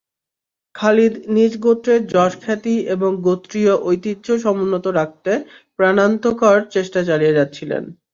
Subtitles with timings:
[0.75, 5.31] খালিদ নিজ গোত্রের যশ-খ্যাতি এবং গোত্রীয় ঐতিহ্য সমুন্নত রাখতে
[5.79, 7.83] প্রাণান্তকর চেষ্টা চালিয়ে যাচ্ছিলেন।